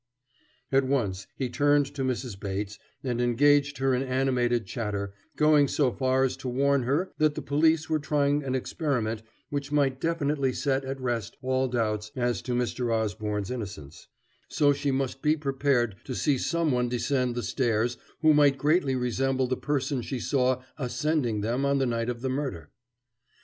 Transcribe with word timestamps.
At 0.71 0.83
once 0.83 1.27
he 1.35 1.47
turned 1.47 1.85
to 1.93 2.03
Mrs. 2.03 2.39
Bates 2.39 2.79
and 3.03 3.21
engaged 3.21 3.77
her 3.77 3.93
in 3.93 4.01
animated 4.01 4.65
chatter, 4.65 5.13
going 5.35 5.67
so 5.67 5.91
far 5.91 6.23
as 6.23 6.35
to 6.37 6.47
warn 6.49 6.81
her 6.85 7.11
that 7.19 7.35
the 7.35 7.41
police 7.43 7.87
were 7.87 7.99
trying 7.99 8.43
an 8.43 8.55
experiment 8.55 9.21
which 9.51 9.71
might 9.71 10.01
definitely 10.01 10.53
set 10.53 10.83
at 10.85 10.99
rest 10.99 11.37
all 11.43 11.67
doubts 11.67 12.11
as 12.15 12.41
to 12.41 12.53
Mr. 12.55 12.91
Osborne's 12.91 13.51
innocence, 13.51 14.07
so 14.47 14.73
she 14.73 14.89
must 14.89 15.21
be 15.21 15.37
prepared 15.37 15.95
to 16.05 16.15
see 16.15 16.39
someone 16.39 16.89
descend 16.89 17.35
the 17.35 17.43
stairs 17.43 17.95
who 18.21 18.33
might 18.33 18.57
greatly 18.57 18.95
resemble 18.95 19.45
the 19.45 19.55
person 19.55 20.01
she 20.01 20.19
saw 20.19 20.63
ascending 20.79 21.41
them 21.41 21.63
on 21.63 21.77
the 21.77 21.85
night 21.85 22.09
of 22.09 22.21
the 22.21 22.29
murder. 22.29 22.71